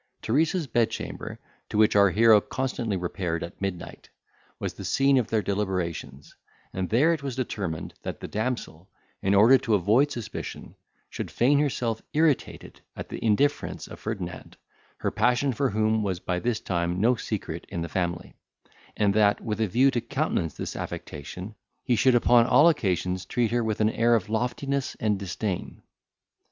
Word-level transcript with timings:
Teresa's 0.23 0.65
bedchamber, 0.65 1.37
to 1.69 1.77
which 1.77 1.95
our 1.95 2.09
hero 2.09 2.41
constantly 2.41 2.97
repaired 2.97 3.43
at 3.43 3.61
midnight, 3.61 4.09
was 4.57 4.73
the 4.73 4.83
scene 4.83 5.19
of 5.19 5.27
their 5.27 5.43
deliberations, 5.43 6.35
and 6.73 6.89
there 6.89 7.13
it 7.13 7.21
was 7.21 7.35
determined 7.35 7.93
that 8.01 8.19
the 8.19 8.27
damsel, 8.27 8.89
in 9.21 9.35
order 9.35 9.59
to 9.59 9.75
avoid 9.75 10.09
suspicion, 10.11 10.73
should 11.11 11.29
feign 11.29 11.59
herself 11.59 12.01
irritated 12.13 12.81
at 12.95 13.09
the 13.09 13.23
indifference 13.23 13.85
of 13.87 13.99
Ferdinand, 13.99 14.57
her 14.97 15.11
passion 15.11 15.53
for 15.53 15.69
whom 15.69 16.01
was 16.01 16.19
by 16.19 16.39
this 16.39 16.59
time 16.59 16.99
no 16.99 17.13
secret 17.13 17.67
in 17.69 17.83
the 17.83 17.87
family; 17.87 18.33
and 18.97 19.13
that, 19.13 19.39
with 19.39 19.61
a 19.61 19.67
view 19.67 19.91
to 19.91 20.01
countenance 20.01 20.57
this 20.57 20.75
affectation, 20.75 21.53
he 21.83 21.95
should 21.95 22.15
upon 22.15 22.47
all 22.47 22.67
occasions 22.69 23.23
treat 23.23 23.51
her 23.51 23.63
with 23.63 23.79
an 23.79 23.89
air 23.91 24.15
of 24.15 24.29
loftiness 24.29 24.97
and 24.99 25.19
disdain. 25.19 25.83